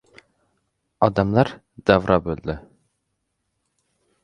[1.07, 1.51] Odamlar
[1.91, 2.57] davra bo‘ldi.